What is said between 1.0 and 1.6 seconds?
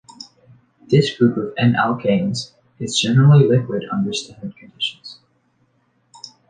group of